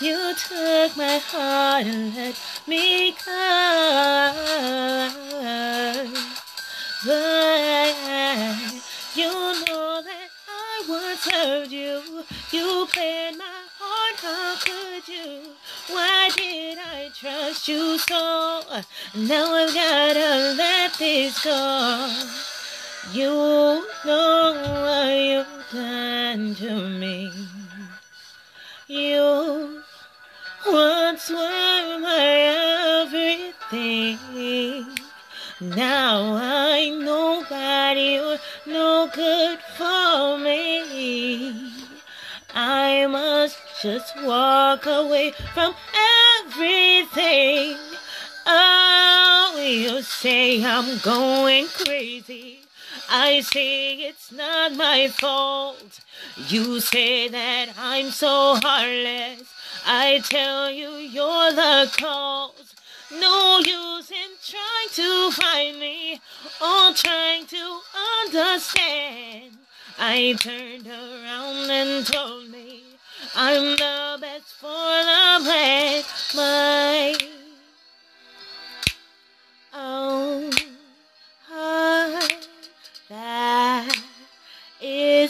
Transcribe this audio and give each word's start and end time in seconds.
You 0.00 0.34
took 0.34 0.96
my 0.96 1.20
heart 1.30 1.86
and 1.86 2.14
let 2.16 2.34
me 2.66 3.12
go. 3.12 4.32
But 7.06 7.94
you 9.14 9.30
know 9.66 10.02
that 10.02 10.30
I 10.48 10.84
once 10.88 11.24
hurt 11.30 11.70
you. 11.70 12.24
You 12.50 12.86
played 12.90 13.36
my 13.38 13.44
heart, 13.78 14.16
how 14.20 14.56
could 14.58 15.06
you? 15.06 15.54
Why 15.94 16.30
did 16.36 16.78
I 16.78 17.10
trust 17.14 17.68
you 17.68 17.98
so? 17.98 18.62
Now 19.14 19.54
I've 19.54 19.72
gotta 19.72 20.54
let 20.58 20.94
this 20.94 21.38
go. 21.44 22.08
You 23.12 23.86
know 24.04 24.27
once 31.30 31.40
were 31.40 31.98
my 32.00 33.04
everything. 33.72 34.18
Now 35.60 36.34
I 36.34 36.88
know 36.90 37.44
that 37.48 37.96
you're 37.96 38.38
no 38.66 39.08
good 39.12 39.58
for 39.76 40.38
me. 40.38 41.72
I 42.54 43.06
must 43.06 43.58
just 43.82 44.14
walk 44.22 44.86
away 44.86 45.32
from 45.54 45.74
everything. 46.44 47.76
Oh, 48.46 49.56
you 49.60 50.02
say 50.02 50.64
I'm 50.64 50.98
going 50.98 51.66
crazy. 51.66 52.60
I 53.10 53.40
say 53.40 53.94
it's 53.94 54.30
not 54.32 54.74
my 54.74 55.08
fault. 55.08 56.00
You 56.48 56.80
say 56.80 57.28
that 57.28 57.70
I'm 57.78 58.10
so 58.10 58.58
heartless. 58.62 59.57
I 59.90 60.18
tell 60.18 60.70
you 60.70 60.90
you're 60.96 61.52
the 61.52 61.90
cause. 61.96 62.74
No 63.10 63.58
use 63.64 64.10
in 64.10 64.30
trying 64.44 64.90
to 64.92 65.30
find 65.30 65.80
me 65.80 66.20
or 66.60 66.92
trying 66.92 67.46
to 67.46 67.80
understand. 68.22 69.56
I 69.98 70.36
turned 70.38 70.86
around 70.86 71.70
and 71.70 72.06
told 72.06 72.50
me 72.50 72.82
I'm 73.34 73.76
the 73.76 74.07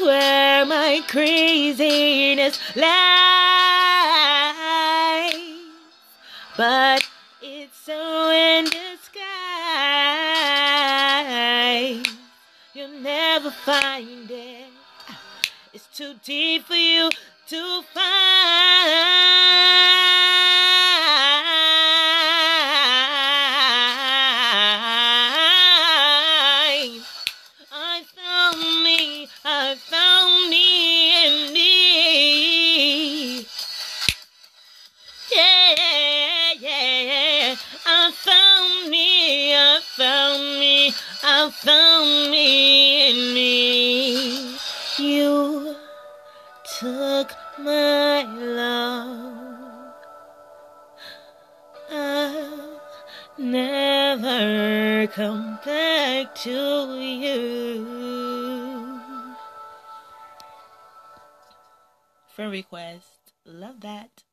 where 0.00 0.64
my 0.66 1.02
craziness 1.06 2.58
lies. 2.74 2.90
But 6.56 7.08
it's 7.42 7.78
so 7.78 8.30
in 8.30 8.64
disguise. 8.64 8.80
You'll 12.74 13.00
never 13.00 13.50
find 13.50 14.30
it. 14.30 14.66
It's 15.72 15.86
too 15.96 16.14
deep 16.24 16.64
for 16.66 16.74
you 16.74 17.10
to 17.48 17.82
find. 17.94 19.69
Found 41.48 42.30
me 42.30 43.08
in 43.10 43.34
me. 43.34 44.56
You 44.98 45.74
took 46.78 47.32
my 47.58 48.22
love. 48.24 49.94
I'll 51.90 52.80
never 53.38 55.06
come 55.08 55.58
back 55.64 56.34
to 56.36 57.00
you. 57.00 57.86
Friend 62.34 62.52
request. 62.52 63.32
Love 63.46 63.80
that. 63.80 64.24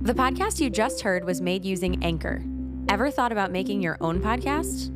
The 0.00 0.14
podcast 0.14 0.60
you 0.60 0.70
just 0.70 1.00
heard 1.02 1.24
was 1.24 1.40
made 1.40 1.64
using 1.64 2.02
Anchor. 2.02 2.42
Ever 2.88 3.10
thought 3.10 3.32
about 3.32 3.50
making 3.50 3.82
your 3.82 3.96
own 4.00 4.20
podcast? 4.20 4.95